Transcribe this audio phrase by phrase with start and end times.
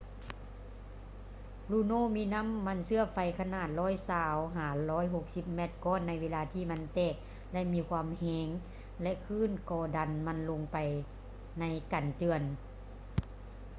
[1.69, 3.67] luno ມີນໍ້າມັນເຊື້ອໄຟຂະໜາດ
[4.87, 7.15] 120-160 ແມັດກ້ອນໃນເວລາທີ່ມັນແຕກ
[7.51, 8.47] ແລະ ມີລົມແຮງ
[9.01, 10.77] ແລະ ຄື້ນກໍດັນມັນລົງໄປ
[11.59, 12.41] ໃນກັນເຈື່ອນ